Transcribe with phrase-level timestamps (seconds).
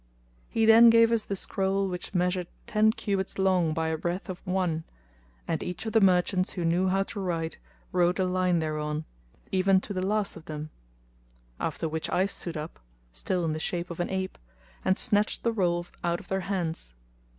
[0.49, 4.41] He then gave us the scroll which measured ten cubits long by a breadth of
[4.47, 4.83] one,
[5.47, 7.59] and each of the merchants who knew how to write
[7.91, 9.05] wrote a line thereon,
[9.51, 10.71] even to the last of them;
[11.59, 12.79] after which I stood up
[13.13, 14.39] (still in the shape of an ape)
[14.83, 16.95] and snatched the roll out of their hands.